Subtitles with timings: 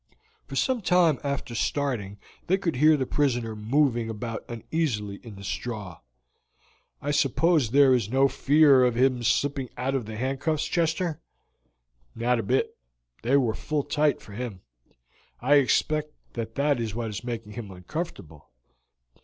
[0.47, 2.17] For some time after starting
[2.47, 5.99] they could hear the prisoner moving about uneasily in the straw.
[7.03, 11.21] "I suppose there is no fear of his slipping out of those handcuffs, Chester?"
[12.15, 12.75] "Not a bit;
[13.21, 14.61] they are full tight for him.
[15.39, 18.49] I expect that that is what is making him uncomfortable."